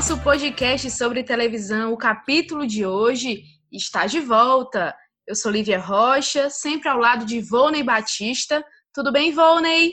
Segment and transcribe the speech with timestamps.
[0.00, 4.96] nosso podcast sobre televisão, o capítulo de hoje está de volta.
[5.26, 8.64] Eu sou Lívia Rocha, sempre ao lado de Volney Batista.
[8.94, 9.92] Tudo bem, Volney?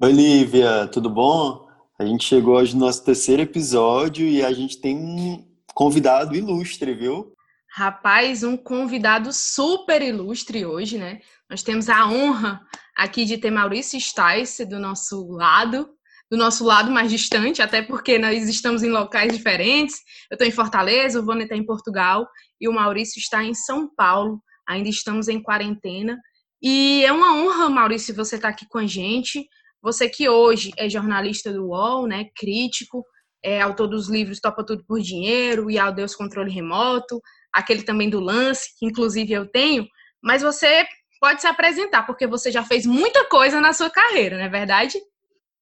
[0.00, 1.66] Oi, Lívia, tudo bom?
[1.98, 5.44] A gente chegou hoje no nosso terceiro episódio e a gente tem um
[5.74, 7.34] convidado ilustre, viu?
[7.68, 11.18] Rapaz, um convidado super ilustre hoje, né?
[11.50, 12.60] Nós temos a honra
[12.96, 15.97] aqui de ter Maurício Stice do nosso lado
[16.30, 19.96] do nosso lado mais distante, até porque nós estamos em locais diferentes.
[20.30, 22.28] Eu estou em Fortaleza, o Vônia está em Portugal
[22.60, 24.42] e o Maurício está em São Paulo.
[24.68, 26.18] Ainda estamos em quarentena.
[26.62, 29.46] E é uma honra, Maurício, você estar tá aqui com a gente.
[29.80, 33.04] Você que hoje é jornalista do UOL, né, crítico,
[33.42, 37.20] é autor dos livros Topa Tudo por Dinheiro e Ao Deus Controle Remoto,
[37.52, 39.86] aquele também do Lance, que inclusive eu tenho.
[40.22, 40.84] Mas você
[41.20, 44.98] pode se apresentar, porque você já fez muita coisa na sua carreira, não é verdade?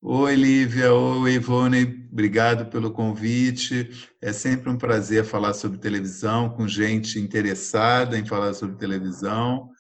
[0.03, 0.93] Oi, Lívia.
[0.93, 2.07] Oi, Ivone.
[2.13, 3.91] Obrigado pelo convite.
[4.21, 9.71] É sempre um prazer falar sobre televisão com gente interessada em falar sobre televisão.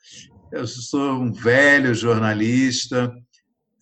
[0.50, 3.14] Eu sou um velho jornalista,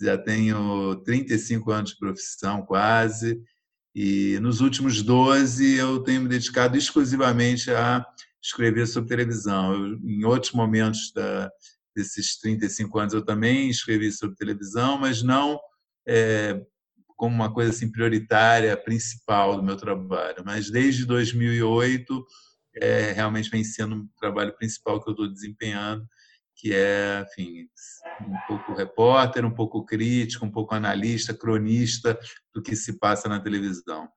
[0.01, 3.41] já tenho 35 anos de profissão quase,
[3.95, 8.05] e nos últimos 12 eu tenho me dedicado exclusivamente a
[8.43, 9.73] escrever sobre televisão.
[9.73, 11.49] Eu, em outros momentos da,
[11.95, 15.61] desses 35 anos eu também escrevi sobre televisão, mas não
[16.07, 16.61] é,
[17.17, 20.43] como uma coisa assim prioritária, principal do meu trabalho.
[20.45, 22.27] Mas desde 2008
[22.77, 26.07] é, realmente vem sendo um trabalho principal que eu estou desempenhando,
[26.57, 27.69] que é, enfim,
[28.21, 32.19] um pouco repórter, um pouco crítico, um pouco analista, cronista
[32.53, 34.09] do que se passa na televisão.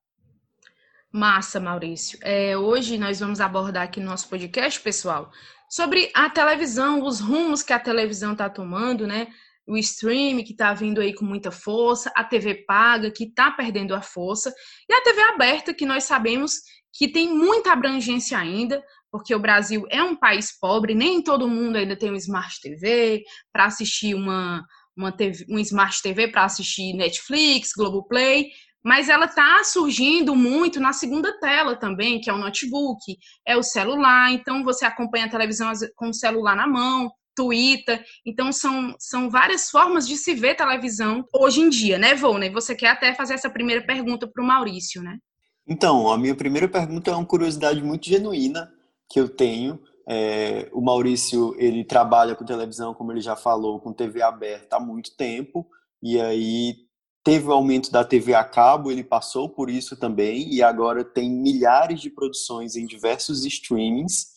[1.11, 2.19] Massa, Maurício.
[2.21, 5.31] É, hoje nós vamos abordar aqui no nosso podcast, pessoal,
[5.69, 9.27] sobre a televisão, os rumos que a televisão está tomando, né?
[9.67, 13.93] O stream que está vindo aí com muita força, a TV paga que está perdendo
[13.93, 14.53] a força
[14.89, 16.61] e a TV aberta que nós sabemos
[16.93, 21.75] que tem muita abrangência ainda, porque o Brasil é um país pobre, nem todo mundo
[21.75, 26.93] ainda tem um Smart TV para assistir uma, uma TV, um Smart TV para assistir
[26.93, 28.47] Netflix, Globoplay,
[28.83, 33.63] mas ela está surgindo muito na segunda tela também, que é o notebook, é o
[33.63, 38.03] celular, então você acompanha a televisão com o celular na mão, Twitter.
[38.25, 42.49] Então, são, são várias formas de se ver televisão hoje em dia, né, Volney?
[42.49, 45.19] Você quer até fazer essa primeira pergunta para o Maurício, né?
[45.67, 48.71] Então, a minha primeira pergunta é uma curiosidade muito genuína
[49.07, 49.79] que eu tenho.
[50.09, 54.79] É, o Maurício, ele trabalha com televisão, como ele já falou, com TV aberta há
[54.79, 55.67] muito tempo.
[56.01, 56.86] E aí
[57.27, 61.29] teve o aumento da TV a cabo, ele passou por isso também, e agora tem
[61.29, 64.27] milhares de produções em diversos streamings.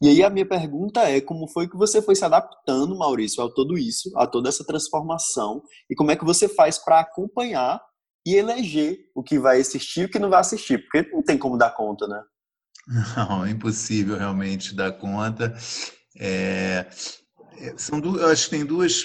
[0.00, 3.52] E aí a minha pergunta é, como foi que você foi se adaptando, Maurício, a
[3.52, 7.80] tudo isso, a toda essa transformação, e como é que você faz para acompanhar
[8.24, 11.36] e eleger o que vai assistir e o que não vai assistir, porque não tem
[11.36, 12.22] como dar conta, né?
[13.16, 15.52] Não, é impossível realmente dar conta.
[16.16, 16.86] É,
[17.58, 19.02] é são duas, eu acho que tem duas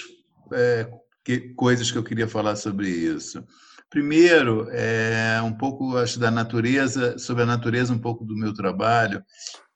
[0.52, 0.88] é,
[1.24, 3.44] que, coisas que eu queria falar sobre isso.
[3.88, 9.22] Primeiro, é um pouco acho da natureza, sobre a natureza um pouco do meu trabalho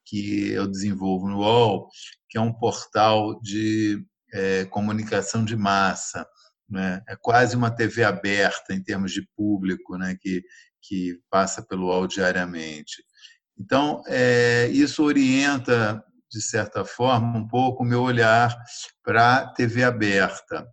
[0.05, 1.89] que eu desenvolvo no UOL,
[2.29, 4.03] que é um portal de
[4.33, 6.27] é, comunicação de massa,
[6.69, 7.03] né?
[7.09, 10.17] É quase uma TV aberta em termos de público, né?
[10.21, 10.43] Que
[10.87, 13.03] que passa pelo UOL diariamente.
[13.59, 18.57] Então, é, isso orienta de certa forma um pouco o meu olhar
[19.03, 20.67] para a TV aberta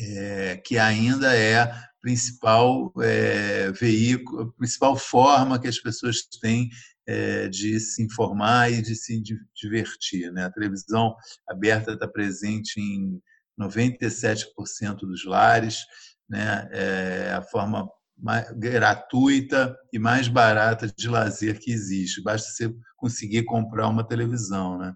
[0.00, 6.70] é, que ainda é a principal é, veículo, principal forma que as pessoas têm
[7.06, 9.20] é, de se informar e de se
[9.54, 10.30] divertir.
[10.32, 10.44] Né?
[10.44, 11.14] A televisão
[11.48, 13.20] aberta está presente em
[13.60, 15.80] 97% dos lares,
[16.28, 16.68] né?
[16.72, 22.22] é a forma mais gratuita e mais barata de lazer que existe.
[22.22, 24.94] Basta você conseguir comprar uma televisão, né?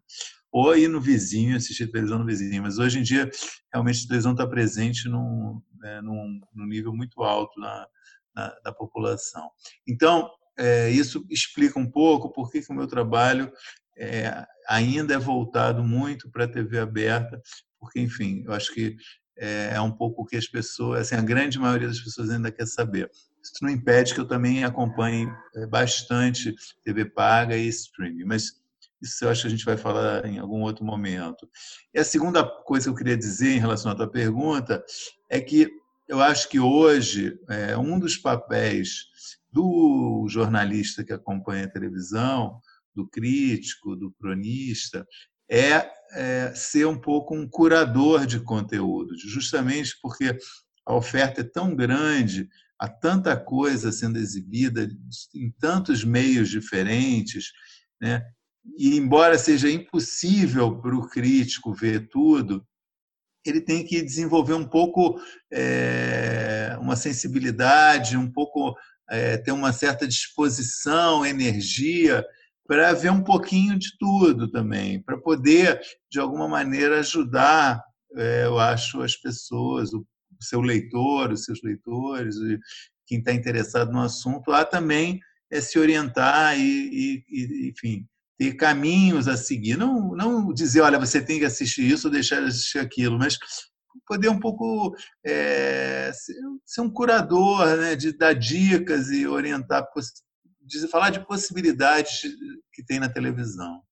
[0.53, 2.63] Ou ir no vizinho, assistir televisão no vizinho.
[2.63, 3.31] Mas hoje em dia,
[3.73, 7.87] realmente, a televisão está presente num, né, num, num, nível muito alto na,
[8.35, 9.51] na da população.
[9.87, 13.51] Então, é, isso explica um pouco por que, que o meu trabalho
[13.97, 17.41] é, ainda é voltado muito para a TV aberta,
[17.79, 18.97] porque, enfim, eu acho que
[19.39, 22.53] é, é um pouco o que as pessoas, assim, a grande maioria das pessoas ainda
[22.53, 23.11] quer saber.
[23.43, 25.27] Isso não impede que eu também acompanhe
[25.57, 26.55] é, bastante
[26.85, 28.60] TV paga e streaming, mas
[29.01, 31.49] isso eu acho que a gente vai falar em algum outro momento.
[31.95, 34.85] E a segunda coisa que eu queria dizer em relação à tua pergunta
[35.29, 35.71] é que
[36.09, 39.07] eu acho que hoje é, um dos papéis
[39.53, 42.61] do jornalista que acompanha a televisão,
[42.95, 45.07] do crítico, do cronista,
[45.49, 50.37] é, é ser um pouco um curador de conteúdo, justamente porque
[50.87, 52.49] a oferta é tão grande,
[52.79, 54.89] há tanta coisa sendo exibida
[55.35, 57.53] em tantos meios diferentes,
[58.01, 58.25] né?
[58.77, 62.67] E embora seja impossível para o crítico ver tudo,
[63.45, 65.19] ele tem que desenvolver um pouco
[65.51, 68.77] é, uma sensibilidade, um pouco
[69.09, 72.25] é, ter uma certa disposição, energia
[72.67, 75.81] para ver um pouquinho de tudo também, para poder
[76.11, 77.83] de alguma maneira ajudar,
[78.15, 80.07] é, eu acho, as pessoas, o
[80.41, 82.37] seu leitor, os seus leitores,
[83.07, 85.19] quem está interessado no assunto, a também
[85.61, 88.07] se orientar e, e, enfim,
[88.41, 89.77] ter caminhos a seguir.
[89.77, 93.39] Não, não dizer, olha, você tem que assistir isso ou deixar de assistir aquilo, mas
[94.07, 96.11] poder um pouco é,
[96.65, 99.87] ser um curador, né, de dar dicas e orientar,
[100.63, 102.23] de falar de possibilidades
[102.73, 103.83] que tem na televisão.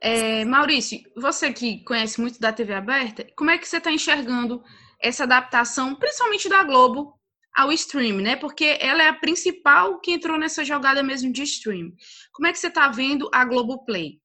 [0.00, 4.62] É, Maurício, você que conhece muito da TV aberta, como é que você está enxergando
[5.02, 7.12] essa adaptação, principalmente da Globo,
[7.54, 8.36] ao stream, né?
[8.36, 11.92] Porque ela é a principal que entrou nessa jogada mesmo de stream.
[12.32, 14.20] Como é que você está vendo a Globoplay?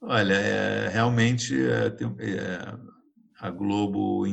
[0.00, 2.78] Olha, é, realmente é, é,
[3.40, 4.26] a Globo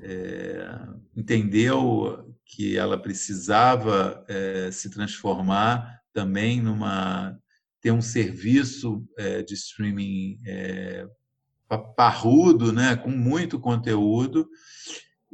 [0.00, 0.78] é,
[1.16, 7.36] entendeu que ela precisava é, se transformar também numa
[7.80, 10.40] ter um serviço é, de streaming
[11.96, 14.48] parrudo, né, com muito conteúdo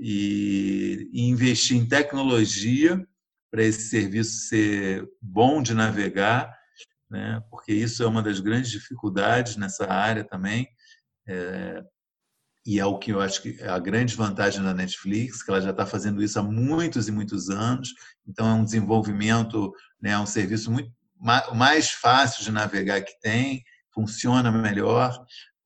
[0.01, 3.07] e, investir em tecnologia
[3.51, 6.57] para esse serviço ser bom de navegar,
[7.11, 7.43] né?
[7.51, 10.69] porque isso é uma das grandes dificuldades nessa área também.
[11.29, 11.85] É,
[12.65, 15.61] e é o que eu acho que é a grande vantagem da Netflix, que ela
[15.61, 17.93] já está fazendo isso há muitos e muitos anos.
[18.27, 20.93] Então, é um desenvolvimento, né, um serviço muito
[21.55, 23.63] mais fácil de navegar que tem,
[23.93, 25.25] funciona melhor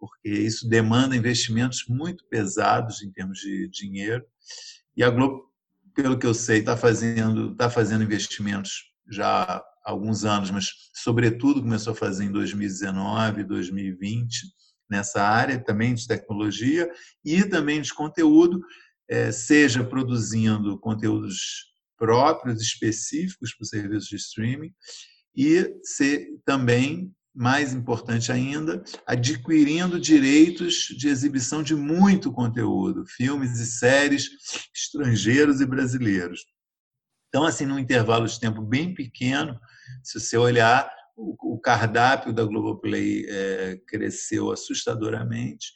[0.09, 4.25] porque isso demanda investimentos muito pesados em termos de dinheiro.
[4.97, 5.51] E a Globo,
[5.95, 11.63] pelo que eu sei, está fazendo, tá fazendo investimentos já há alguns anos, mas, sobretudo,
[11.63, 14.47] começou a fazer em 2019, 2020,
[14.89, 16.91] nessa área também de tecnologia
[17.25, 18.61] e também de conteúdo,
[19.09, 24.73] é, seja produzindo conteúdos próprios, específicos para o serviço de streaming,
[25.37, 33.67] e ser também mais importante ainda, adquirindo direitos de exibição de muito conteúdo, filmes e
[33.67, 34.31] séries
[34.75, 36.45] estrangeiros e brasileiros.
[37.29, 39.59] Então, assim, num intervalo de tempo bem pequeno,
[40.03, 45.73] se você olhar, o, cardápio da Globoplay é, cresceu assustadoramente,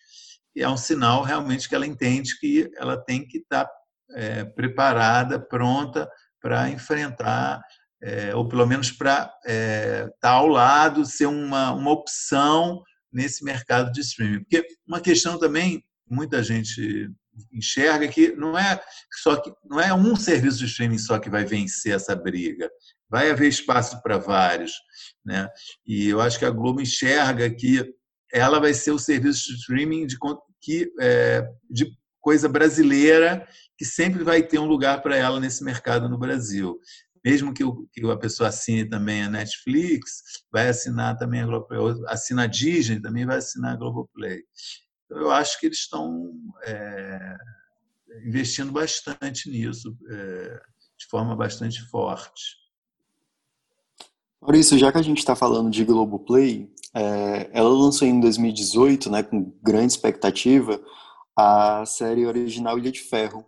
[0.54, 3.68] e é um sinal realmente que ela entende que ela tem que estar
[4.12, 6.08] é, preparada, pronta
[6.40, 7.60] para enfrentar
[8.02, 13.44] é, ou pelo menos para estar é, tá ao lado, ser uma, uma opção nesse
[13.44, 14.40] mercado de streaming.
[14.40, 17.10] Porque uma questão também, muita gente
[17.52, 18.80] enxerga que não é
[19.22, 22.70] só que não é um serviço de streaming só que vai vencer essa briga.
[23.08, 24.72] Vai haver espaço para vários,
[25.24, 25.48] né?
[25.86, 27.84] E eu acho que a Globo enxerga que
[28.32, 30.18] ela vai ser o serviço de streaming de
[30.60, 31.90] que é, de
[32.20, 33.46] coisa brasileira
[33.78, 36.78] que sempre vai ter um lugar para ela nesse mercado no Brasil
[37.28, 42.02] mesmo que, o, que a pessoa assine também a Netflix, vai assinar também a Globoplay,
[42.06, 44.40] assina a Disney, também vai assinar a Globoplay.
[45.04, 46.32] Então, eu acho que eles estão
[46.64, 47.36] é,
[48.24, 50.60] investindo bastante nisso, é,
[50.98, 52.56] de forma bastante forte.
[54.40, 59.22] Maurício, já que a gente está falando de Globoplay, é, ela lançou em 2018, né,
[59.22, 60.80] com grande expectativa,
[61.36, 63.44] a série original Ilha de Ferro,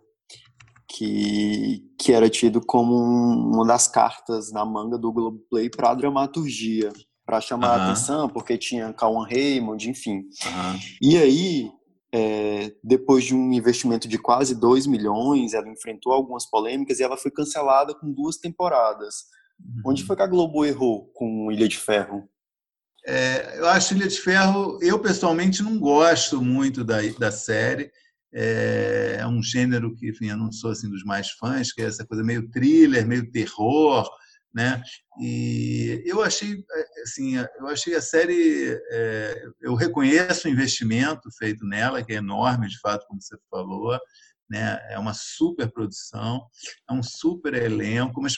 [0.91, 5.95] que, que era tido como um, uma das cartas na manga do Globoplay para a
[5.95, 6.91] dramaturgia,
[7.25, 10.23] para chamar a atenção, porque tinha Cauan Raymond, enfim.
[11.01, 11.71] E aí,
[12.13, 17.15] é, depois de um investimento de quase 2 milhões, ela enfrentou algumas polêmicas e ela
[17.15, 19.27] foi cancelada com duas temporadas.
[19.59, 19.91] Uhum.
[19.91, 22.27] Onde foi que a Globo errou com Ilha de Ferro?
[23.05, 27.89] É, eu acho Ilha de Ferro, eu pessoalmente não gosto muito da, da série.
[28.33, 32.05] É, um gênero que, enfim, eu não sou assim dos mais fãs, que é essa
[32.05, 34.09] coisa meio thriller, meio terror,
[34.53, 34.81] né?
[35.19, 36.63] E eu achei,
[37.03, 42.67] assim, eu achei a série, é, eu reconheço o investimento feito nela, que é enorme,
[42.67, 43.97] de fato, como você falou,
[44.51, 44.77] né?
[44.89, 46.45] É uma super produção,
[46.89, 48.35] é um super elenco, mas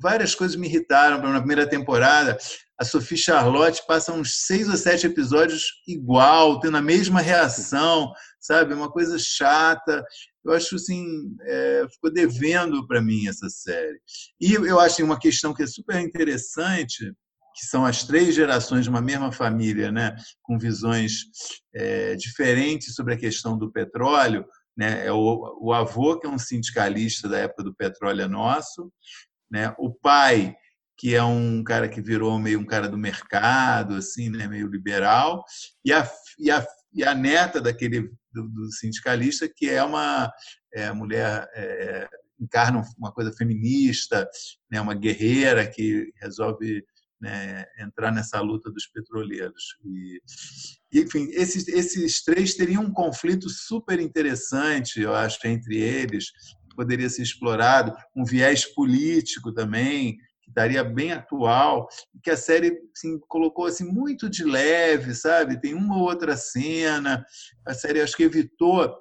[0.00, 1.20] várias coisas me irritaram.
[1.20, 2.38] Na primeira temporada,
[2.80, 8.10] a Sophie Charlotte passa uns seis ou sete episódios igual, tendo a mesma reação,
[8.40, 8.72] sabe?
[8.72, 10.02] Uma coisa chata.
[10.42, 11.04] Eu acho assim,
[11.42, 14.00] é, ficou devendo para mim essa série.
[14.40, 17.12] E eu acho uma questão que é super interessante,
[17.54, 21.26] que são as três gerações de uma mesma família, né, com visões
[21.74, 24.44] é, diferentes sobre a questão do petróleo,
[24.76, 25.06] né?
[25.06, 28.92] É o, o avô, que é um sindicalista da época do Petróleo é Nosso,
[29.50, 29.74] né?
[29.78, 30.54] o pai,
[30.96, 34.46] que é um cara que virou meio um cara do mercado, assim, né?
[34.46, 35.44] meio liberal,
[35.84, 40.32] e a, e a, e a neta daquele do, do sindicalista, que é uma
[40.72, 42.08] é, mulher é,
[42.40, 44.28] encarna uma coisa feminista,
[44.70, 46.84] né, uma guerreira que resolve
[47.20, 49.76] né, entrar nessa luta dos petroleiros.
[49.84, 50.20] E,
[50.92, 56.30] enfim, esses, esses três teriam um conflito super interessante, eu acho, entre eles,
[56.68, 61.88] que poderia ser explorado, um viés político também, que estaria bem atual,
[62.22, 65.60] que a série assim, colocou assim, muito de leve, sabe?
[65.60, 67.24] Tem uma ou outra cena,
[67.66, 68.94] a série acho que evitou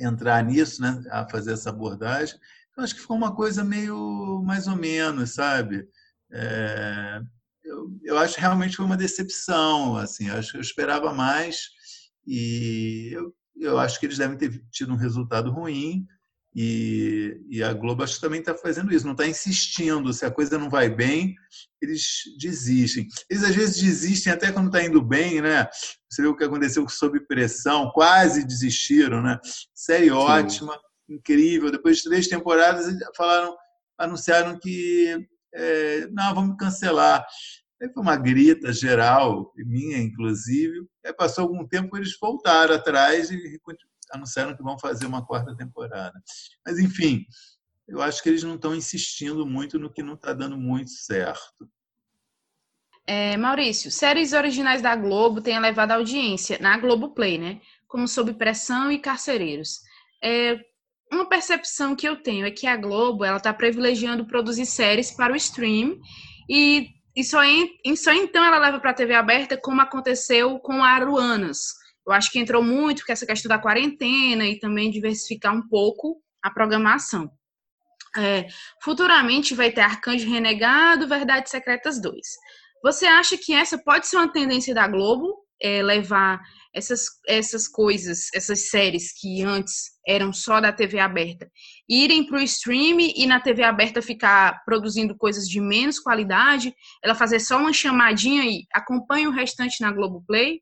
[0.00, 2.36] entrar nisso, né, a fazer essa abordagem.
[2.70, 5.88] Então, acho que ficou uma coisa meio mais ou menos, sabe?
[6.32, 7.20] É,
[7.64, 11.70] eu, eu acho que realmente foi uma decepção, assim, acho que eu esperava mais
[12.26, 16.06] e eu, eu acho que eles devem ter tido um resultado ruim
[16.58, 20.30] e, e a Globo acho que também está fazendo isso, não está insistindo, se a
[20.30, 21.34] coisa não vai bem,
[21.82, 23.06] eles desistem.
[23.28, 25.68] Eles às vezes desistem até quando está indo bem, né?
[26.08, 29.38] Você viu o que aconteceu Sob Pressão, quase desistiram, né?
[29.74, 30.12] Série Sim.
[30.12, 31.70] ótima, incrível.
[31.70, 33.54] Depois de três temporadas, falaram,
[33.98, 37.26] anunciaram que é, não, vamos cancelar.
[37.80, 40.86] Aí foi uma grita geral, minha inclusive.
[41.04, 43.60] Aí passou algum tempo, eles voltaram atrás e
[44.12, 46.18] anunciaram que vão fazer uma quarta temporada.
[46.64, 47.24] Mas, enfim,
[47.88, 51.68] eu acho que eles não estão insistindo muito no que não está dando muito certo.
[53.06, 57.60] É, Maurício, séries originais da Globo têm elevado a audiência na Globoplay, né?
[57.86, 59.80] Como Sob Pressão e Carcereiros.
[60.22, 60.58] É,
[61.12, 65.32] uma percepção que eu tenho é que a Globo ela está privilegiando produzir séries para
[65.32, 65.98] o stream
[66.48, 70.58] e, e, só, em, e só então ela leva para a TV aberta, como aconteceu
[70.58, 71.58] com a Aruanas.
[72.06, 76.20] Eu acho que entrou muito com essa questão da quarentena e também diversificar um pouco
[76.42, 77.30] a programação.
[78.16, 78.46] É,
[78.82, 82.18] futuramente vai ter Arcanjo Renegado, Verdades Secretas 2.
[82.82, 86.40] Você acha que essa pode ser uma tendência da Globo, é, levar
[86.76, 91.50] essas, essas coisas, essas séries que antes eram só da TV aberta,
[91.88, 97.14] irem para o stream e na TV aberta ficar produzindo coisas de menos qualidade, ela
[97.14, 100.60] fazer só uma chamadinha e acompanha o restante na Globoplay?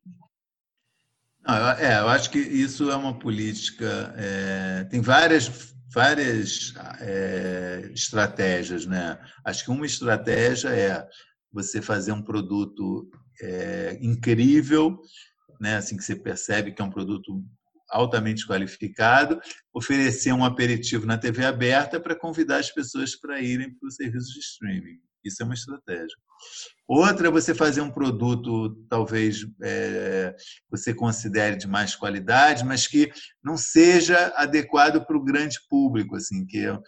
[1.47, 4.15] Não, é, eu acho que isso é uma política.
[4.17, 9.19] É, tem várias, várias é, estratégias, né?
[9.45, 11.07] Acho que uma estratégia é
[11.53, 13.11] você fazer um produto
[13.43, 14.99] é, incrível
[15.65, 15.77] né?
[15.77, 17.43] assim que você percebe que é um produto
[17.89, 19.41] altamente qualificado,
[19.73, 24.33] oferecer um aperitivo na TV aberta para convidar as pessoas para irem para o serviço
[24.33, 24.99] de streaming.
[25.25, 26.17] Isso é uma estratégia.
[26.87, 30.35] Outra é você fazer um produto, talvez é,
[30.71, 33.11] você considere de mais qualidade, mas que
[33.43, 36.79] não seja adequado para o grande público, assim, que é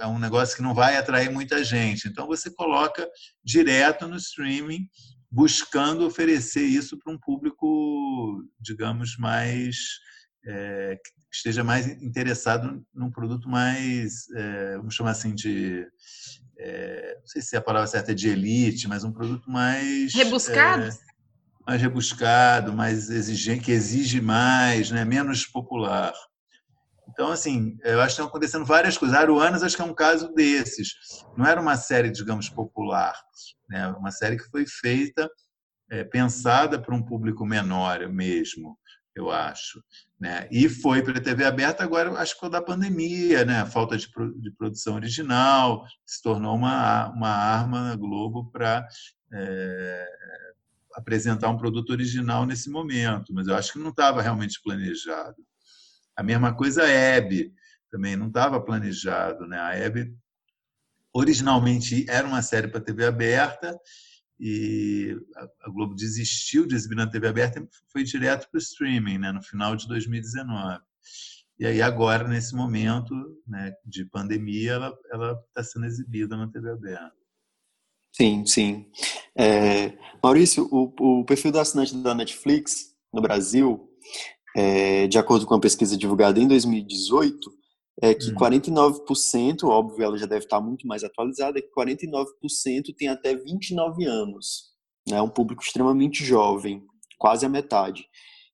[0.00, 2.08] é um negócio que não vai atrair muita gente.
[2.08, 3.08] Então você coloca
[3.44, 4.88] direto no streaming
[5.30, 9.76] buscando oferecer isso para um público, digamos, mais
[10.44, 15.86] é, que esteja mais interessado num produto mais, é, vamos chamar assim de,
[16.58, 20.84] é, não sei se a palavra certa é de elite, mas um produto mais rebuscado,
[20.84, 20.90] é,
[21.66, 26.12] mais rebuscado, mais exigente, que exige mais, né, menos popular.
[27.08, 29.16] Então, assim, eu acho que estão acontecendo várias coisas.
[29.16, 30.94] Aruanas, acho que é um caso desses.
[31.36, 33.14] Não era uma série, digamos, popular.
[33.70, 33.86] Né?
[33.88, 35.30] Uma série que foi feita,
[35.88, 38.76] é, pensada para um público menor mesmo,
[39.14, 39.82] eu acho.
[40.18, 40.48] Né?
[40.50, 43.60] E foi para a TV aberta agora, acho que da pandemia, né?
[43.60, 48.86] a falta de, de produção original, se tornou uma, uma arma na Globo para
[49.32, 50.06] é,
[50.94, 53.32] apresentar um produto original nesse momento.
[53.32, 55.36] Mas eu acho que não estava realmente planejado.
[56.16, 57.54] A mesma coisa a Hebe,
[57.90, 59.46] também não estava planejado.
[59.46, 59.58] Né?
[59.58, 60.14] A Hebe
[61.12, 63.78] originalmente era uma série para TV aberta
[64.38, 69.18] e a Globo desistiu de exibir na TV aberta e foi direto para o streaming,
[69.18, 69.32] né?
[69.32, 70.80] no final de 2019.
[71.58, 73.14] E aí agora, nesse momento
[73.46, 74.80] né, de pandemia,
[75.12, 77.12] ela está sendo exibida na TV aberta.
[78.12, 78.90] Sim, sim.
[79.36, 83.90] É, Maurício, o, o perfil do assinante da Netflix no Brasil
[84.56, 87.52] é, de acordo com a pesquisa divulgada em 2018,
[88.00, 89.68] é que 49%, uhum.
[89.68, 94.70] óbvio, ela já deve estar muito mais atualizada, é que 49% tem até 29 anos.
[95.08, 96.82] É né, um público extremamente jovem,
[97.18, 98.06] quase a metade.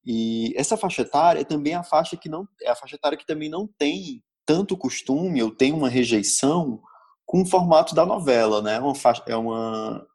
[0.04, 3.26] E essa faixa etária é também a faixa que não é a faixa etária que
[3.26, 6.80] também não tem tanto costume ou tem uma rejeição
[7.24, 8.76] com o formato da novela, né?
[8.76, 10.06] É uma faixa, é uma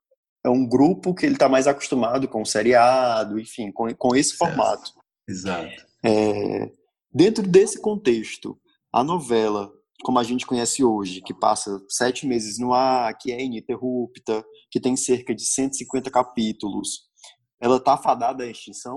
[0.45, 4.35] é um grupo que ele está mais acostumado com o seriado, enfim, com, com esse
[4.35, 4.93] formato.
[5.27, 5.69] Exato.
[6.03, 6.71] É,
[7.13, 8.57] Dentro desse contexto,
[8.93, 9.71] a novela,
[10.03, 14.79] como a gente conhece hoje, que passa sete meses no ar, que é ininterrupta, que
[14.79, 17.09] tem cerca de 150 capítulos,
[17.59, 18.95] ela está fadada à extinção?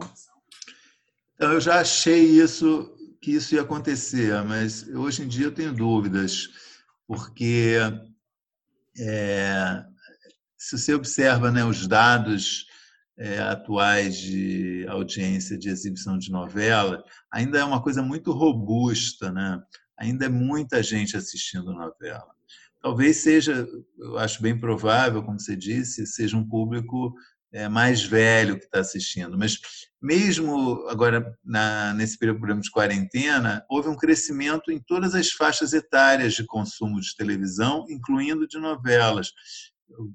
[1.34, 5.72] Então, eu já achei isso que isso ia acontecer, mas hoje em dia eu tenho
[5.72, 6.48] dúvidas,
[7.06, 7.76] porque
[8.98, 9.84] é,
[10.58, 12.66] se você observa né, os dados
[13.18, 19.60] é, atuais de audiência de exibição de novela, ainda é uma coisa muito robusta, né?
[19.98, 22.34] Ainda é muita gente assistindo novela.
[22.80, 23.66] Talvez seja,
[23.98, 27.14] eu acho bem provável, como você disse, seja um público
[27.54, 29.38] é, mais velho que está assistindo.
[29.38, 29.58] Mas
[30.02, 36.34] mesmo agora na, nesse período de quarentena, houve um crescimento em todas as faixas etárias
[36.34, 39.32] de consumo de televisão, incluindo de novelas.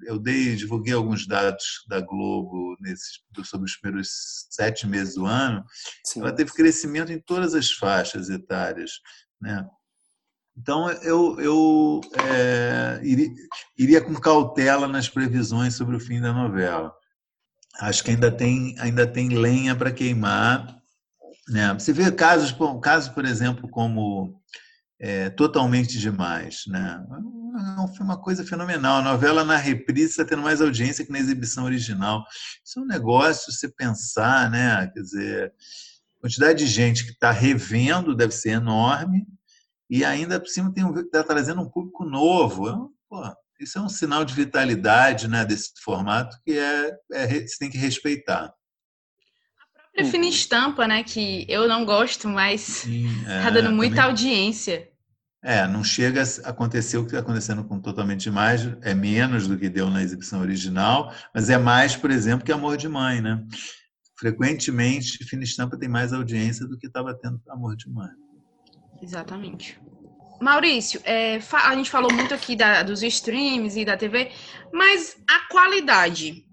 [0.03, 4.09] Eu, dei, divulguei alguns dados da Globo nesse, sobre os primeiros
[4.49, 5.63] sete meses do ano.
[6.05, 6.19] Sim.
[6.19, 8.91] Ela teve crescimento em todas as faixas etárias,
[9.41, 9.67] né?
[10.57, 13.29] Então, eu, eu é, iria,
[13.77, 16.93] iria, com cautela nas previsões sobre o fim da novela
[17.79, 20.77] acho que ainda tem, ainda tem lenha para queimar.
[21.47, 21.73] Né?
[21.73, 24.39] Você vê casos, casos, por exemplo, como
[24.99, 26.63] é, Totalmente Demais.
[26.67, 27.03] Né?
[27.95, 28.97] Foi uma coisa fenomenal.
[28.97, 32.23] A novela na reprise está tendo mais audiência que na exibição original.
[32.63, 34.87] Isso é um negócio, você pensar, né?
[34.93, 35.53] quer dizer,
[36.19, 39.25] a quantidade de gente que está revendo deve ser enorme
[39.89, 42.93] e ainda por cima está trazendo um público novo.
[43.09, 43.23] Pô,
[43.59, 47.77] isso é um sinal de vitalidade né, desse formato que é, é você tem que
[47.77, 48.53] respeitar.
[49.65, 50.11] A própria uhum.
[50.11, 54.09] fina estampa, né, que eu não gosto, mas está é, dando muita também...
[54.09, 54.89] audiência.
[55.41, 59.57] É, não chega a acontecer o que está acontecendo com Totalmente Demais, é menos do
[59.57, 63.41] que deu na exibição original, mas é mais, por exemplo, que Amor de Mãe, né?
[64.19, 68.09] Frequentemente, Fina Estampa tem mais audiência do que estava tendo Amor de Mãe.
[69.01, 69.79] Exatamente.
[70.41, 74.29] Maurício, é, a gente falou muito aqui da, dos streams e da TV,
[74.73, 76.45] mas a qualidade.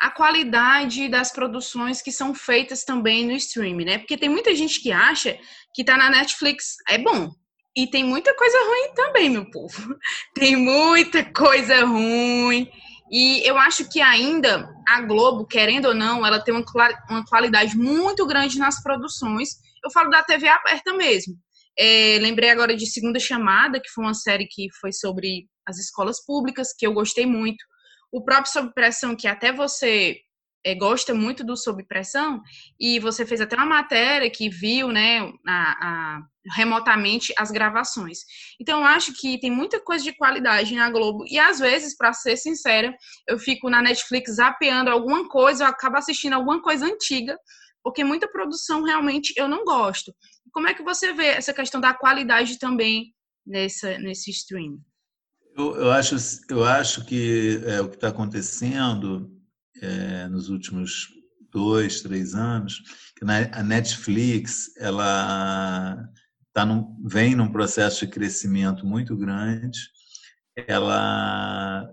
[0.00, 3.98] A qualidade das produções que são feitas também no stream, né?
[3.98, 5.38] Porque tem muita gente que acha
[5.72, 7.32] que tá na Netflix é bom.
[7.76, 9.96] E tem muita coisa ruim também, meu povo.
[10.34, 12.68] Tem muita coisa ruim.
[13.12, 18.26] E eu acho que ainda a Globo, querendo ou não, ela tem uma, qualidade muito
[18.26, 19.50] grande nas produções.
[19.84, 21.34] Eu falo da TV aberta mesmo.
[21.78, 26.24] É, lembrei agora de Segunda Chamada, que foi uma série que foi sobre as escolas
[26.24, 27.62] públicas, que eu gostei muito.
[28.10, 30.16] O próprio Sob Pressão, que até você
[30.64, 32.40] é, gosta muito do Sob Pressão,
[32.80, 36.22] e você fez até uma matéria que viu, né, a, a,
[36.54, 38.20] remotamente as gravações.
[38.60, 42.12] Então, eu acho que tem muita coisa de qualidade na Globo, e às vezes, para
[42.12, 42.94] ser sincera,
[43.28, 47.38] eu fico na Netflix zapeando alguma coisa, eu acabo assistindo alguma coisa antiga,
[47.82, 50.14] porque muita produção realmente eu não gosto.
[50.52, 53.12] Como é que você vê essa questão da qualidade também
[53.46, 54.78] nessa, nesse stream?
[55.56, 56.16] Eu, eu acho,
[56.48, 59.30] eu acho que é, o que está acontecendo
[59.80, 61.08] é, nos últimos
[61.50, 62.82] dois, três anos,
[63.16, 66.08] que a Netflix ela
[66.52, 69.78] tá num, vem num processo de crescimento muito grande,
[70.66, 71.88] ela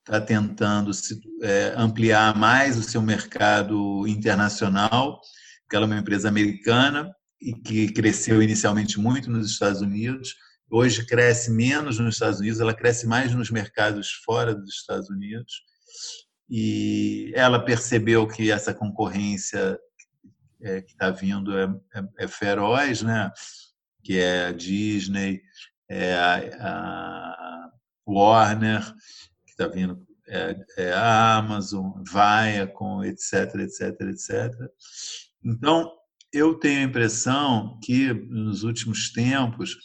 [0.00, 5.20] está tentando se, é, ampliar mais o seu mercado internacional,
[5.62, 10.34] porque ela é uma empresa americana e que cresceu inicialmente muito nos Estados Unidos,
[10.70, 15.62] hoje cresce menos nos Estados Unidos, ela cresce mais nos mercados fora dos Estados Unidos.
[16.50, 19.78] E ela percebeu que essa concorrência
[20.60, 23.30] é, que está vindo é, é, é, feroz, né?
[24.02, 25.42] que é a Disney,
[25.88, 27.70] é a, a
[28.06, 28.84] Warner,
[29.44, 34.54] que está vindo é, é, a Amazon, Viacom, etc, etc, etc.
[35.44, 35.90] Então,
[36.32, 39.76] eu tenho a impressão que nos últimos tempos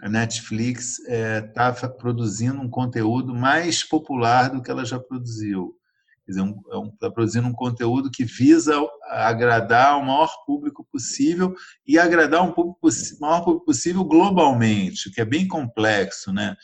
[0.00, 5.74] a Netflix está é, produzindo um conteúdo mais popular do que ela já produziu.
[6.24, 11.54] Quer dizer, está um, é produzindo um conteúdo que visa agradar o maior público possível
[11.86, 12.88] e agradar um público,
[13.20, 16.56] maior público possível globalmente, que é bem complexo, né?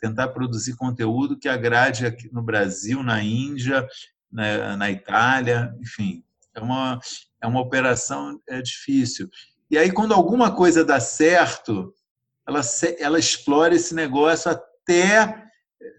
[0.00, 3.86] Tentar produzir conteúdo que agrade aqui no Brasil, na Índia,
[4.30, 6.22] na, na Itália, enfim,
[6.54, 7.00] é uma,
[7.40, 9.28] é uma operação é difícil.
[9.70, 11.94] E aí, quando alguma coisa dá certo,
[12.46, 12.60] ela,
[12.98, 15.42] ela explora esse negócio até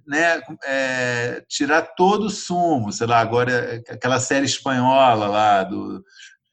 [0.07, 2.91] né, é, tirar todo o sumo.
[2.91, 6.03] Sei lá, agora, aquela série espanhola lá do,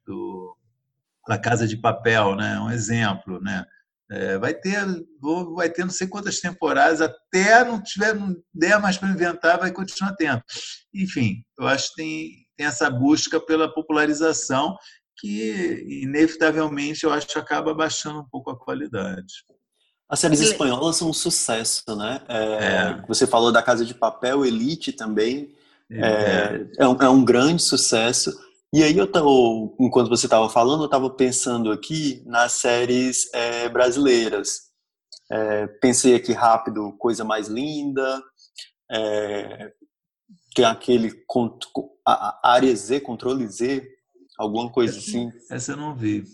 [0.07, 0.57] do
[1.29, 3.65] da Casa de Papel, né, um exemplo, né?
[4.13, 4.85] É, vai ter
[5.55, 9.71] vai ter não sei quantas temporadas até não tiver não der mais para inventar vai
[9.71, 10.43] continuar tendo
[10.93, 14.77] enfim eu acho que tem tem essa busca pela popularização
[15.21, 19.45] que inevitavelmente eu acho que acaba baixando um pouco a qualidade.
[20.11, 22.21] As séries espanholas são um sucesso, né?
[22.29, 23.05] É, é.
[23.07, 25.55] Você falou da Casa de Papel, Elite também.
[25.89, 28.37] É, é, é um, é um, grande sucesso.
[28.73, 33.69] E aí, eu tô, enquanto você estava falando, eu estava pensando aqui nas séries é,
[33.69, 34.71] brasileiras.
[35.31, 38.21] É, pensei aqui rápido, Coisa Mais Linda,
[40.57, 41.13] tem aquele
[42.05, 43.89] a, a área Z, controle Z,
[44.37, 45.31] alguma coisa assim.
[45.49, 46.25] Essa eu não vi.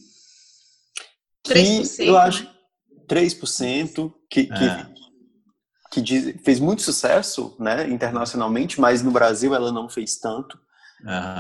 [1.45, 2.56] Que 3%, eu acho, né?
[3.09, 4.87] 3%, que, que, é.
[5.91, 10.59] que diz, fez muito sucesso né, internacionalmente, mas no Brasil ela não fez tanto.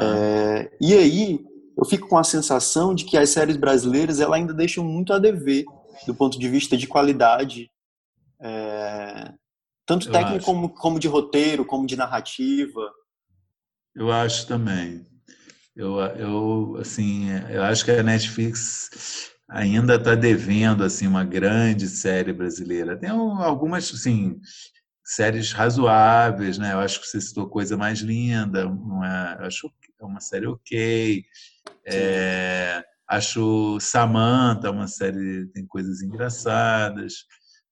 [0.02, 1.44] É, e aí
[1.76, 5.18] eu fico com a sensação de que as séries brasileiras ela ainda deixam muito a
[5.18, 5.64] dever
[6.06, 7.70] do ponto de vista de qualidade,
[8.40, 9.32] é,
[9.86, 12.92] tanto eu técnico como, como de roteiro, como de narrativa.
[13.94, 15.06] Eu acho também.
[15.74, 22.32] Eu, eu, assim, eu acho que a Netflix ainda está devendo assim uma grande série
[22.32, 22.96] brasileira.
[22.98, 24.40] Tem algumas assim
[25.04, 26.72] séries razoáveis, né?
[26.72, 28.60] Eu acho que você citou coisa mais linda?
[28.60, 29.02] Eu
[29.44, 31.24] acho é uma série ok.
[31.86, 37.24] É, acho Samantha uma série tem coisas engraçadas,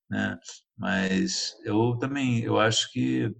[0.09, 0.37] né?
[0.77, 3.33] Mas eu também eu acho que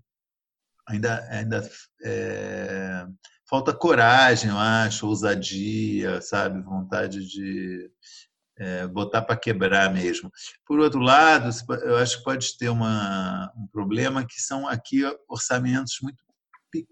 [0.87, 1.69] ainda ainda
[2.03, 3.05] é,
[3.49, 7.89] falta coragem, eu acho, ousadia, sabe, vontade de
[8.57, 10.31] é, botar para quebrar mesmo.
[10.65, 11.49] Por outro lado,
[11.83, 16.23] eu acho que pode ter uma, um problema que são aqui orçamentos muito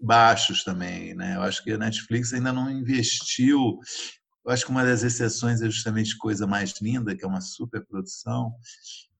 [0.00, 1.36] baixos também, né?
[1.36, 3.78] Eu acho que a Netflix ainda não investiu.
[4.44, 7.84] Eu acho que uma das exceções é justamente Coisa Mais Linda, que é uma super
[7.84, 8.54] produção,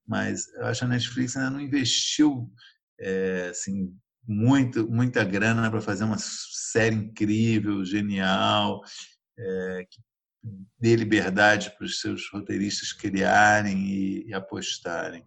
[0.06, 2.50] mas eu acho que a Netflix ainda não investiu
[3.00, 3.94] é, assim
[4.26, 8.80] muito, muita grana para fazer uma série incrível, genial,
[9.38, 10.00] é, que
[10.78, 15.24] dê liberdade para os seus roteiristas criarem e, e, apostarem.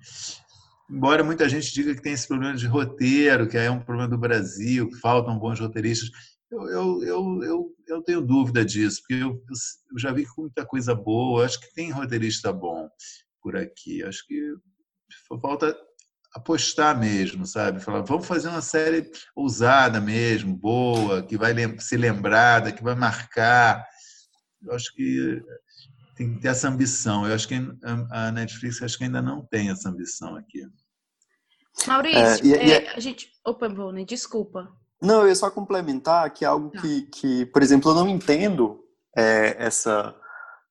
[0.89, 4.17] Embora muita gente diga que tem esse problema de roteiro, que é um problema do
[4.17, 6.09] Brasil, que faltam bons roteiristas,
[6.49, 9.41] eu, eu, eu, eu, eu tenho dúvida disso, porque eu,
[9.91, 12.87] eu já vi muita coisa boa, acho que tem roteirista bom
[13.41, 14.53] por aqui, acho que
[15.41, 15.75] falta
[16.33, 17.79] apostar mesmo, sabe?
[17.79, 23.85] Falar, vamos fazer uma série ousada mesmo, boa, que vai ser lembrada, que vai marcar.
[24.65, 25.41] Eu acho que
[26.15, 27.27] tem que ter essa ambição.
[27.27, 27.55] Eu acho que
[28.11, 30.65] a Netflix acho que ainda não tem essa ambição aqui.
[31.85, 33.31] Maurício, é, e, é, e, a gente.
[33.45, 34.67] Opa, Boni, desculpa.
[35.01, 36.81] Não, eu ia só complementar que é algo tá.
[36.81, 38.83] que, que, por exemplo, eu não entendo
[39.15, 40.15] é, essa,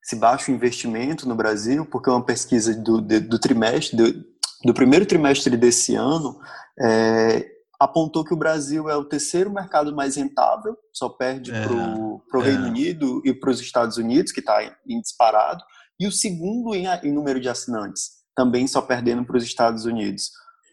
[0.03, 4.25] esse baixo investimento no Brasil, porque é uma pesquisa do, do, do trimestre, do,
[4.65, 6.41] do primeiro trimestre desse ano,
[6.81, 12.39] é, apontou que o Brasil é o terceiro mercado mais rentável, só perde é, para
[12.39, 12.45] o é.
[12.45, 15.63] Reino Unido e para os Estados Unidos, que está em disparado,
[15.99, 20.31] e o segundo em, em, número de assinantes, também só perdendo para os Estados Unidos.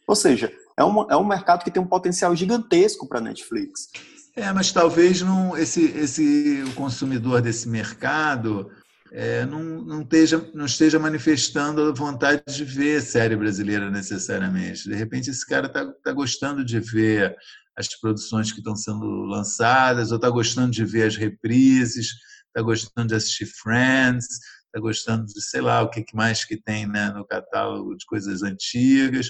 [0.07, 3.89] Ou seja, é um, é um mercado que tem um potencial gigantesco para a Netflix.
[4.35, 8.69] É, mas talvez não, esse, esse, o consumidor desse mercado
[9.15, 14.89] é, não, não, esteja, não esteja manifestando a vontade de ver série brasileira necessariamente.
[14.89, 17.35] De repente, esse cara está tá gostando de ver
[17.77, 22.07] as produções que estão sendo lançadas, ou está gostando de ver as reprises,
[22.47, 24.25] está gostando de assistir Friends,
[24.65, 28.41] está gostando de, sei lá, o que mais que tem né, no catálogo de coisas
[28.41, 29.29] antigas.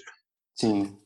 [0.55, 0.97] Sim.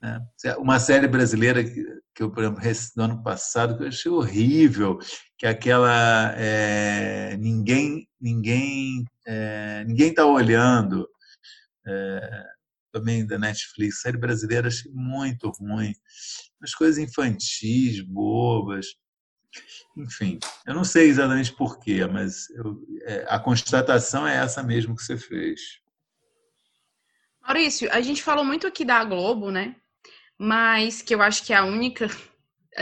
[0.00, 0.20] Né?
[0.58, 2.62] Uma série brasileira que, eu, por exemplo,
[2.96, 4.98] do ano passado, que eu achei horrível,
[5.36, 11.06] que é aquela é, ninguém ninguém é, ninguém está olhando
[11.86, 12.44] é,
[12.90, 15.92] também da Netflix série brasileira achei muito ruim.
[16.60, 18.86] Umas coisas infantis bobas.
[19.96, 25.02] Enfim eu não sei exatamente porquê mas eu, é, a constatação é essa mesmo que
[25.02, 25.60] você fez.
[27.40, 29.76] Maurício a gente falou muito aqui da Globo né
[30.38, 32.08] mas que eu acho que é a única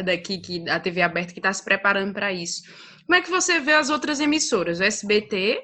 [0.02, 2.62] daqui que a TV aberta que está se preparando para isso.
[3.06, 5.60] Como é que você vê as outras emissoras, o SBT,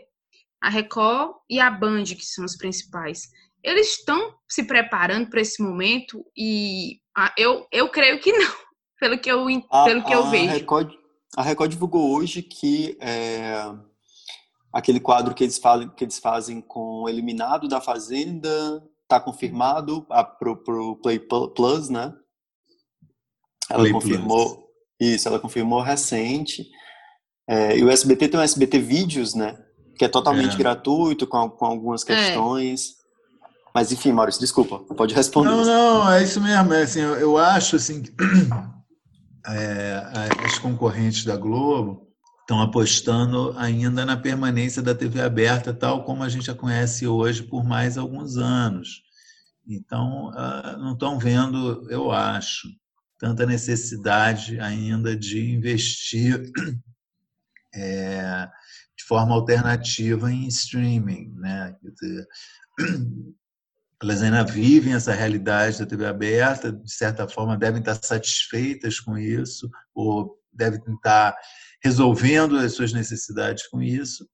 [0.63, 3.29] a Record e a Band, que são as principais?
[3.63, 8.53] Eles estão se preparando para esse momento e ah, eu, eu creio que não,
[9.01, 10.53] pelo que eu, a, pelo que eu vejo.
[10.53, 10.93] Record,
[11.37, 13.55] a Record divulgou hoje que é,
[14.73, 20.07] aquele quadro que eles, fazem, que eles fazem com o Eliminado da Fazenda está confirmado
[20.39, 22.15] para o Play Plus, né?
[23.69, 24.67] Ela Play confirmou Plus.
[25.01, 26.65] isso, ela confirmou recente.
[27.49, 29.59] É, e o SBT tem o SBT Vídeos, né?
[29.99, 30.59] Que é totalmente é.
[30.59, 32.07] gratuito, com, com algumas é.
[32.07, 32.91] questões.
[32.91, 33.01] É.
[33.75, 35.49] Mas enfim, Maurício, desculpa, pode responder.
[35.51, 36.73] Não, não, é isso mesmo.
[36.73, 38.13] É assim, eu, eu acho assim que
[39.47, 40.03] é,
[40.45, 42.10] as concorrentes da Globo
[42.51, 47.45] estão apostando ainda na permanência da TV aberta, tal como a gente a conhece hoje
[47.45, 49.05] por mais alguns anos.
[49.65, 52.67] Então, ah, não estão vendo, eu acho,
[53.17, 56.51] tanta necessidade ainda de investir
[57.73, 58.49] é,
[58.99, 61.33] de forma alternativa em streaming.
[61.37, 61.77] Né?
[64.03, 69.17] Elas ainda vivem essa realidade da TV aberta, de certa forma devem estar satisfeitas com
[69.17, 71.37] isso, ou devem estar
[71.83, 74.29] resolvendo as suas necessidades com isso.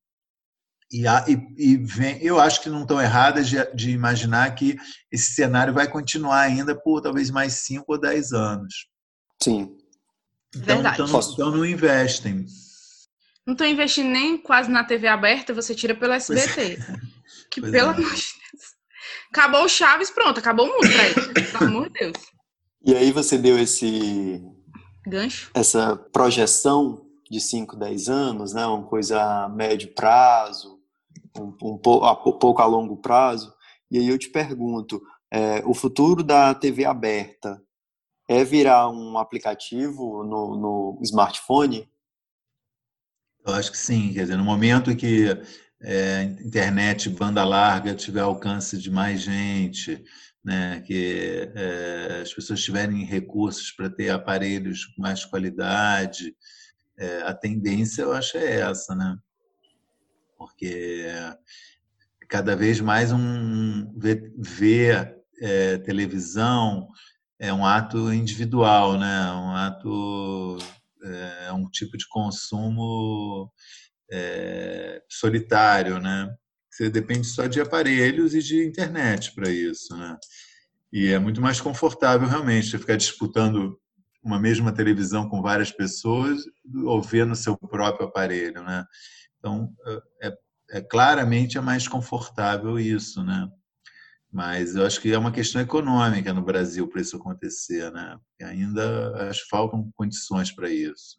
[0.91, 4.77] E, e, e vem, eu acho que não estão erradas de, de, imaginar que
[5.11, 8.87] esse cenário vai continuar ainda por talvez mais 5 ou 10 anos.
[9.43, 9.77] Sim.
[10.55, 11.03] Então, Verdade.
[11.03, 12.47] Então, então não investem.
[13.45, 16.79] Não estou investindo nem quase na TV aberta, você tira pelo SBT.
[16.81, 17.17] É.
[17.51, 17.95] Que pois pelo é.
[17.95, 18.65] amor de Deus.
[19.31, 21.47] Acabou o Chaves, pronto, acabou o mundo pra ele.
[21.51, 22.17] Pelo amor de Deus.
[22.85, 24.41] E aí você deu esse.
[25.07, 25.51] Gancho?
[25.55, 28.67] Essa projeção de 5, 10 anos, né?
[28.67, 30.81] Uma coisa a médio prazo,
[31.39, 33.55] um, um, pouco, a, pouco a longo prazo.
[33.91, 37.63] E aí eu te pergunto, é, o futuro da TV aberta
[38.29, 41.89] é virar um aplicativo no, no smartphone?
[43.47, 44.13] Eu acho que sim.
[44.13, 45.27] Quer dizer, no momento em que
[45.83, 50.03] é, internet banda larga tiver alcance de mais gente,
[50.47, 56.37] né, que é, as pessoas tiverem recursos para ter aparelhos com mais qualidade,
[56.97, 59.19] é, a tendência eu acho é essa, né?
[60.39, 61.05] Porque
[62.29, 66.87] cada vez mais um ver, ver é, televisão
[67.41, 69.33] é um ato individual, né?
[69.33, 70.59] Um ato
[71.49, 73.53] é um tipo de consumo
[74.13, 76.33] é, solitário, né?
[76.77, 80.15] Você depende só de aparelhos e de internet para isso, né?
[80.93, 83.81] E é muito mais confortável realmente você ficar disputando
[84.23, 86.43] uma mesma televisão com várias pessoas
[86.85, 88.85] ou ver no seu próprio aparelho, né?
[89.39, 89.73] Então,
[90.21, 90.37] é,
[90.73, 93.49] é claramente é mais confortável isso, né?
[94.31, 98.19] Mas eu acho que é uma questão econômica no Brasil para isso acontecer, né?
[98.39, 101.19] E ainda acho faltam condições para isso.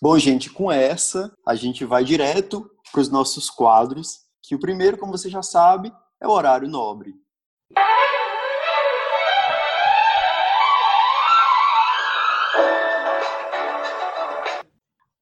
[0.00, 4.98] Bom, gente, com essa a gente vai direto para os nossos quadros, que o primeiro,
[4.98, 7.14] como você já sabe, é o horário nobre.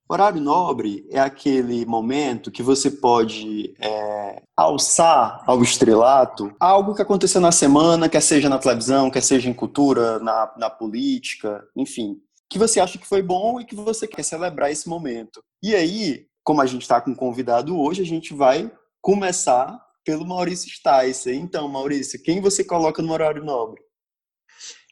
[0.08, 7.40] Horário nobre é aquele momento que você pode é, alçar ao estrelato algo que aconteceu
[7.40, 12.58] na semana, quer seja na televisão, quer seja em cultura, na, na política, enfim, que
[12.58, 15.40] você acha que foi bom e que você quer celebrar esse momento.
[15.62, 18.68] E aí, como a gente está com um convidado hoje, a gente vai
[19.00, 21.32] começar pelo Maurício Sticer.
[21.32, 23.80] Então, Maurício, quem você coloca no horário nobre?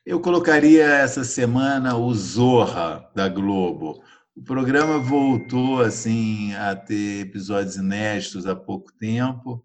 [0.06, 4.00] Eu colocaria essa semana o Zorra da Globo
[4.36, 9.60] o programa voltou assim a ter episódios inéditos há pouco tempo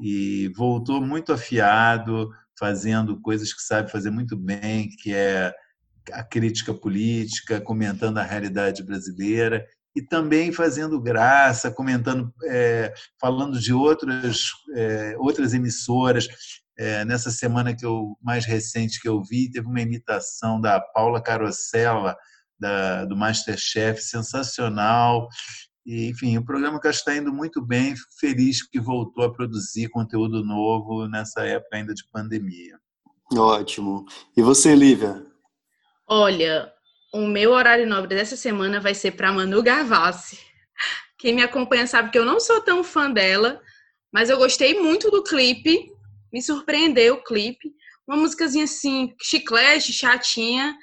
[0.00, 5.52] e voltou muito afiado, fazendo coisas que sabe fazer muito bem, que é
[6.12, 13.72] a crítica política, comentando a realidade brasileira e também fazendo graça, comentando, é, falando de
[13.72, 16.28] outras é, outras emissoras.
[16.78, 21.22] É, nessa semana que eu mais recente que eu vi, teve uma imitação da Paula
[21.22, 22.16] Carosella
[22.58, 25.28] da, do Masterchef, sensacional.
[25.84, 29.88] E, enfim, o programa que está indo muito bem, fico feliz que voltou a produzir
[29.90, 32.78] conteúdo novo nessa época ainda de pandemia.
[33.36, 34.04] Ótimo.
[34.36, 35.26] E você, Lívia?
[36.06, 36.72] Olha,
[37.12, 40.38] o meu horário nobre dessa semana vai ser para Manu Gavassi.
[41.18, 43.60] Quem me acompanha sabe que eu não sou tão fã dela,
[44.12, 45.86] mas eu gostei muito do clipe,
[46.32, 47.70] me surpreendeu o clipe.
[48.08, 50.74] Uma músicazinha assim, chiclete, chatinha,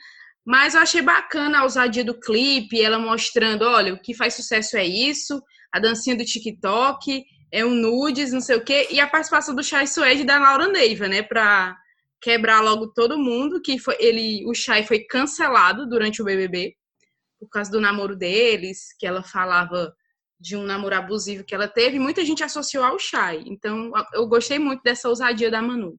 [0.46, 4.78] mas eu achei bacana a ousadia do clipe, ela mostrando, olha, o que faz sucesso
[4.78, 9.08] é isso, a dancinha do TikTok, é um nudes, não sei o quê, e a
[9.08, 11.76] participação do Chai Suede e da Laura Neiva, né, pra
[12.22, 16.76] quebrar logo todo mundo, que foi ele, o Chai foi cancelado durante o BBB
[17.40, 19.94] por causa do namoro deles, que ela falava
[20.40, 23.44] de um namoro abusivo que ela teve, muita gente associou ao Chai.
[23.46, 25.98] Então, eu gostei muito dessa ousadia da Manu.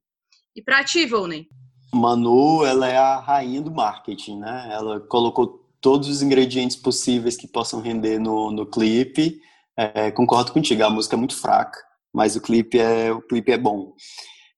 [0.55, 1.47] E pra ti, Volney?
[1.93, 4.69] Manu, ela é a rainha do marketing, né?
[4.71, 9.41] Ela colocou todos os ingredientes possíveis que possam render no, no clipe.
[9.77, 11.79] É, concordo contigo, a música é muito fraca,
[12.13, 13.95] mas o clipe é, o clipe é bom.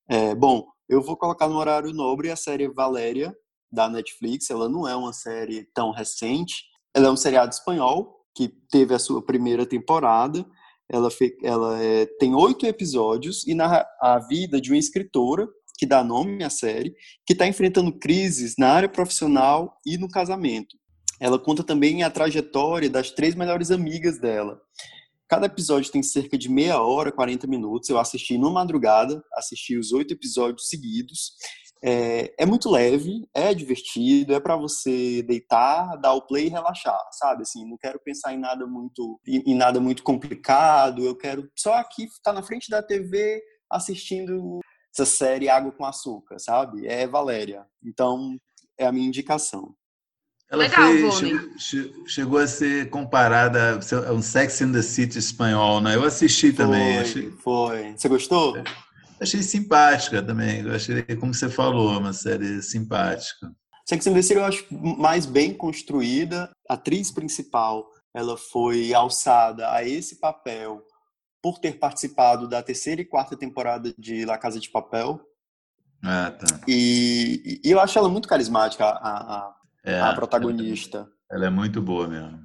[0.09, 3.35] É, bom, eu vou colocar no horário nobre a série Valéria,
[3.73, 4.51] da Netflix.
[4.51, 6.65] Ela não é uma série tão recente.
[6.95, 10.45] Ela é um seriado espanhol que teve a sua primeira temporada.
[10.91, 11.09] Ela,
[11.43, 16.45] ela é, tem oito episódios e narra a vida de uma escritora que dá nome
[16.45, 16.95] à série,
[17.27, 20.77] que está enfrentando crises na área profissional e no casamento.
[21.19, 24.61] ela conta também a trajetória das três melhores amigas dela.
[25.33, 27.89] Cada episódio tem cerca de meia hora, 40 minutos.
[27.89, 31.33] Eu assisti numa madrugada, assisti os oito episódios seguidos.
[31.83, 37.01] É, é, muito leve, é divertido, é para você deitar, dar o play e relaxar,
[37.13, 37.45] sabe?
[37.45, 41.03] Assim, não quero pensar em nada muito em, nada muito complicado.
[41.03, 44.61] Eu quero só aqui estar na frente da TV assistindo
[44.95, 46.87] essa série Água com Açúcar, sabe?
[46.87, 47.65] É Valéria.
[47.83, 48.37] Então,
[48.79, 49.75] é a minha indicação.
[50.53, 55.81] Ela Legal, foi, chegou, chegou, a ser comparada a um Sex in the City espanhol,
[55.81, 55.97] né?
[55.97, 56.97] Eu assisti também.
[56.97, 57.31] Foi, achei...
[57.31, 57.95] foi.
[57.97, 58.63] Você gostou?
[59.19, 60.61] Achei simpática também.
[60.61, 63.51] Eu achei, como você falou, uma série simpática.
[63.89, 66.51] Sex and the City eu acho mais bem construída.
[66.69, 70.83] A atriz principal, ela foi alçada a esse papel
[71.41, 75.19] por ter participado da terceira e quarta temporada de La Casa de Papel.
[76.05, 76.61] Ah, tá.
[76.69, 81.09] E, e eu acho ela muito carismática, a, a, é, a protagonista.
[81.31, 82.41] Ela, é muito boa mesmo.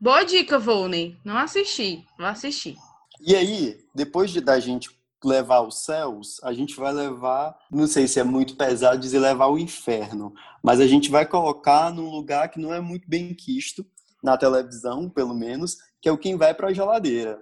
[0.00, 1.16] Boa dica, Volney.
[1.24, 2.76] Não assisti, vou assistir.
[3.20, 4.90] E aí, depois de da gente
[5.24, 9.46] levar os céus, a gente vai levar, não sei se é muito pesado dizer levar
[9.46, 13.84] o inferno, mas a gente vai colocar num lugar que não é muito bem quisto,
[14.22, 17.40] na televisão, pelo menos, que é o quem vai para a geladeira.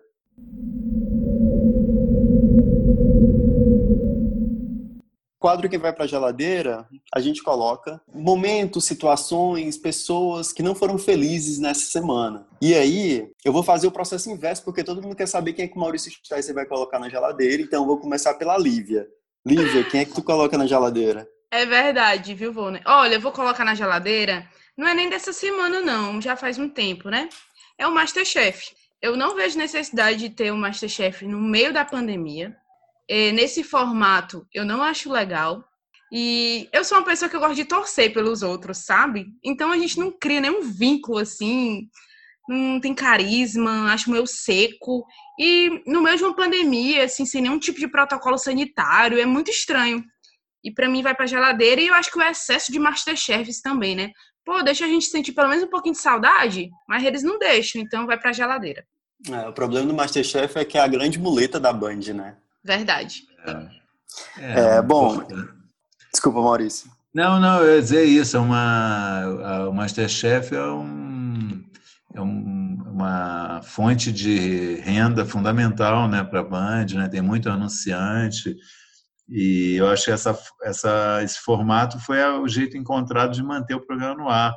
[5.45, 10.97] Quadro que vai para a geladeira, a gente coloca momentos, situações, pessoas que não foram
[10.97, 12.47] felizes nessa semana.
[12.63, 15.69] E aí, eu vou fazer o processo inverso, porque todo mundo quer saber quem é
[15.69, 19.07] que o Maurício Stice vai colocar na geladeira, então eu vou começar pela Lívia.
[19.47, 21.29] Lívia, quem é que tu coloca na geladeira?
[21.51, 22.81] É verdade, viu, Vone?
[22.87, 26.71] Olha, eu vou colocar na geladeira, não é nem dessa semana, não, já faz um
[26.71, 27.29] tempo, né?
[27.77, 28.73] É o Masterchef.
[29.03, 32.57] Eu não vejo necessidade de ter o Masterchef no meio da pandemia
[33.09, 35.65] nesse formato eu não acho legal.
[36.13, 39.27] E eu sou uma pessoa que eu gosto de torcer pelos outros, sabe?
[39.43, 41.89] Então a gente não cria nenhum vínculo assim,
[42.49, 45.05] não tem carisma, acho meio seco.
[45.39, 49.51] E no meio de uma pandemia, assim, sem nenhum tipo de protocolo sanitário, é muito
[49.51, 50.05] estranho.
[50.63, 53.97] E para mim vai pra geladeira e eu acho que o excesso de Masterchefs também,
[53.97, 54.13] né?
[54.45, 57.81] Pô, deixa a gente sentir pelo menos um pouquinho de saudade, mas eles não deixam,
[57.81, 58.87] então vai pra geladeira.
[59.31, 62.37] É, o problema do Masterchef é que é a grande muleta da Band, né?
[62.65, 63.23] Verdade.
[64.39, 65.23] É, é bom.
[66.11, 66.91] Desculpa, Maurício.
[67.13, 68.37] Não, não, eu ia dizer isso.
[68.37, 71.63] É uma, o Masterchef é, um,
[72.15, 77.09] é um, uma fonte de renda fundamental né, para a Band, né?
[77.09, 78.57] tem muito anunciante.
[79.29, 83.87] E eu acho que essa, essa, esse formato foi o jeito encontrado de manter o
[83.87, 84.55] programa no ar.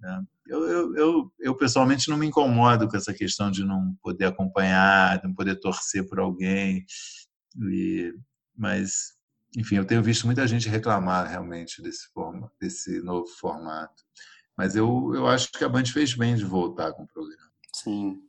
[0.00, 0.22] Né?
[0.48, 5.18] Eu, eu, eu, eu, pessoalmente não me incomodo com essa questão de não poder acompanhar,
[5.18, 6.84] de não poder torcer por alguém.
[7.70, 8.12] E,
[8.56, 9.14] mas,
[9.56, 14.04] enfim, eu tenho visto muita gente reclamar realmente desse, forma, desse novo formato.
[14.56, 17.50] Mas eu, eu acho que a Band fez bem de voltar com o programa.
[17.74, 18.22] Sim.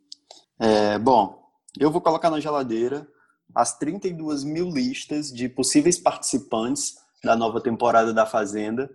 [0.60, 1.48] É, bom,
[1.80, 3.08] eu vou colocar na geladeira
[3.56, 8.90] as 32 mil listas de possíveis participantes da nova temporada da Fazenda.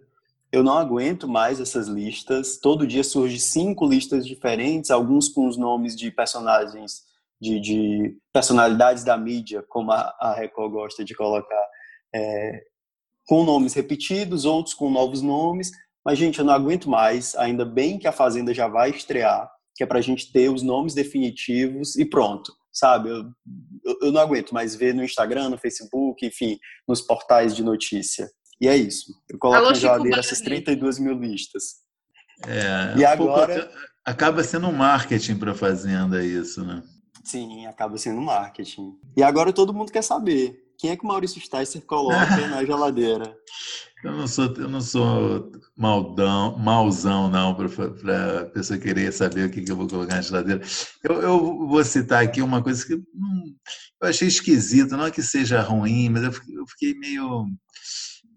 [0.52, 2.58] Eu não aguento mais essas listas.
[2.58, 7.10] Todo dia surge cinco listas diferentes, alguns com os nomes de personagens
[7.40, 11.66] de, de personalidades da mídia, como a, a Record gosta de colocar,
[12.14, 12.62] é,
[13.26, 15.72] com nomes repetidos, outros com novos nomes.
[16.04, 17.34] Mas, gente, eu não aguento mais.
[17.36, 20.62] Ainda bem que a Fazenda já vai estrear, que é para a gente ter os
[20.62, 23.08] nomes definitivos e pronto, sabe?
[23.08, 23.24] Eu,
[24.02, 28.30] eu, não aguento mais ver no Instagram, no Facebook, enfim, nos portais de notícia.
[28.62, 29.12] E é isso.
[29.28, 31.82] Eu coloco Alô, na geladeira essas 32 mil listas.
[32.46, 33.68] É, e agora.
[34.04, 36.80] acaba sendo um marketing para a Fazenda isso, né?
[37.24, 38.94] Sim, acaba sendo marketing.
[39.16, 42.14] E agora todo mundo quer saber quem é que o Maurício Sticer coloca
[42.48, 43.36] na geladeira.
[44.04, 49.50] Eu não sou, eu não sou maldão, mauzão, não, para a pessoa querer saber o
[49.50, 50.60] que, que, eu vou colocar na geladeira.
[51.02, 53.56] Eu, eu vou citar aqui uma coisa que hum,
[54.02, 57.46] eu achei esquisita, não é que seja ruim, mas eu fiquei, eu fiquei meio.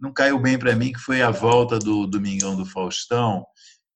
[0.01, 3.45] Não caiu bem para mim, que foi a volta do Domingão do Faustão,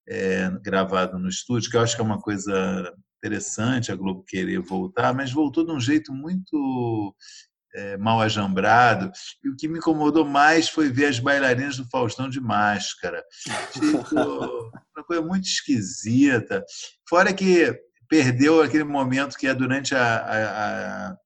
[0.07, 4.59] é, gravado no estúdio, que eu acho que é uma coisa interessante a Globo querer
[4.59, 7.15] voltar, mas voltou de um jeito muito
[7.73, 9.11] é, mal ajambrado.
[9.43, 13.23] E o que me incomodou mais foi ver as bailarinas do Faustão de máscara.
[13.73, 13.97] Tipo,
[14.95, 16.63] uma coisa muito esquisita.
[17.07, 17.73] Fora que
[18.09, 21.17] perdeu aquele momento que é durante a, a, a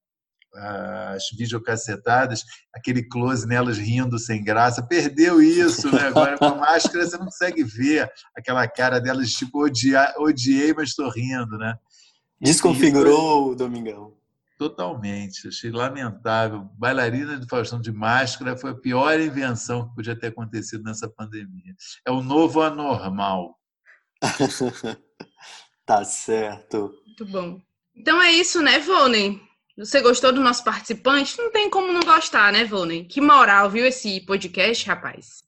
[0.56, 6.06] as videocacetadas, aquele close nelas rindo sem graça, perdeu isso, né?
[6.06, 10.90] Agora com a máscara você não consegue ver aquela cara delas, tipo, odiar, odiei, mas
[10.90, 11.76] estou rindo, né?
[12.40, 14.14] Desconfigurou o Domingão.
[14.56, 16.68] Totalmente, achei lamentável.
[16.78, 21.74] Bailarina de Faustão de máscara foi a pior invenção que podia ter acontecido nessa pandemia.
[22.06, 23.58] É o novo anormal.
[25.84, 26.94] tá certo.
[27.04, 27.60] Muito bom.
[27.96, 29.40] Então é isso, né, Vônei?
[29.76, 31.36] Você gostou do nosso participante?
[31.36, 33.04] Não tem como não gostar, né, Vônei?
[33.04, 35.42] Que moral, viu, esse podcast, rapaz?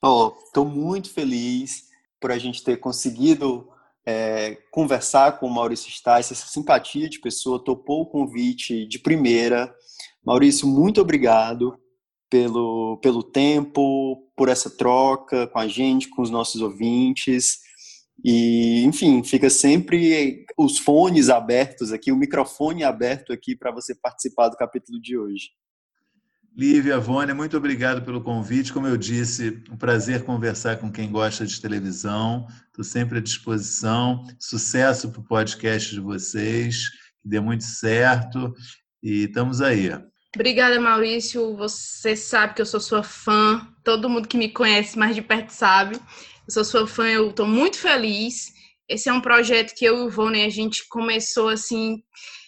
[0.00, 1.88] Ó, oh, tô muito feliz
[2.20, 3.68] por a gente ter conseguido
[4.06, 9.74] é, conversar com o Maurício Stais, essa simpatia de pessoa, topou o convite de primeira.
[10.24, 11.76] Maurício, muito obrigado
[12.30, 17.65] pelo, pelo tempo, por essa troca com a gente, com os nossos ouvintes.
[18.24, 24.48] E, enfim, fica sempre os fones abertos aqui, o microfone aberto aqui para você participar
[24.48, 25.50] do capítulo de hoje.
[26.56, 28.72] Lívia, Vônia, muito obrigado pelo convite.
[28.72, 32.46] Como eu disse, um prazer conversar com quem gosta de televisão.
[32.68, 34.26] Estou sempre à disposição.
[34.38, 36.88] Sucesso para o podcast de vocês,
[37.22, 38.54] que dê muito certo.
[39.02, 39.90] E estamos aí.
[40.34, 41.54] Obrigada, Maurício.
[41.56, 43.66] Você sabe que eu sou sua fã.
[43.84, 46.00] Todo mundo que me conhece mais de perto sabe.
[46.46, 48.52] Eu sou sua fã, eu estou muito feliz.
[48.88, 51.96] Esse é um projeto que eu e o Vônia, a gente começou assim.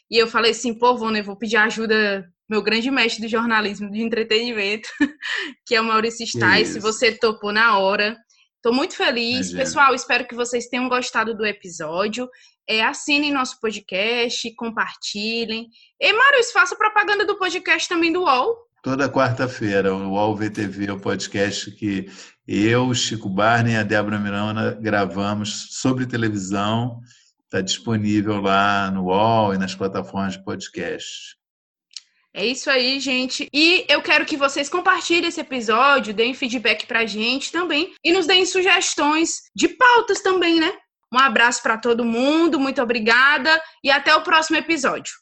[0.08, 3.90] E eu falei assim, pô, Vônia, eu vou pedir ajuda meu grande mestre do jornalismo
[3.90, 4.88] de entretenimento,
[5.66, 6.68] que é o Maurício Stais.
[6.68, 8.16] Se você topou na hora.
[8.56, 9.50] Estou muito feliz.
[9.50, 9.58] Imagina.
[9.58, 12.28] Pessoal, espero que vocês tenham gostado do episódio.
[12.68, 15.68] É, assinem nosso podcast, compartilhem.
[16.00, 18.56] E, Maurício, faça propaganda do podcast também do UOL.
[18.82, 22.06] Toda quarta-feira, o UOL VTV é o podcast que
[22.48, 26.98] eu, Chico Barney e a Débora Miranda gravamos sobre televisão.
[27.44, 31.36] Está disponível lá no UOL e nas plataformas de podcast.
[32.32, 33.48] É isso aí, gente.
[33.52, 38.26] E eu quero que vocês compartilhem esse episódio, deem feedback pra gente também e nos
[38.26, 40.72] deem sugestões de pautas também, né?
[41.12, 45.12] Um abraço para todo mundo, muito obrigada e até o próximo episódio.